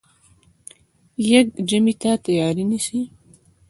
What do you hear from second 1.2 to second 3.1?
يږ ژمي ته تیاری نیسي.